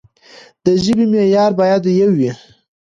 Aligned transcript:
د 0.63 0.65
ژبې 0.83 1.05
معيار 1.11 1.51
بايد 1.59 1.83
يو 1.99 2.09
وي. 2.17 2.31